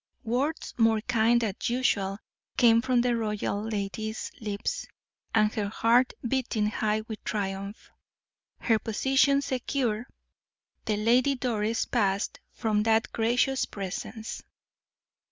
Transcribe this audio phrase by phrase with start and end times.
[0.23, 2.17] Words more kind than usual
[2.57, 4.87] came from the royal lady's lips,
[5.35, 7.91] and her heart beating high with triumph,
[8.61, 10.07] her position secure,
[10.85, 14.41] the Lady Doris passed from that gracious presence.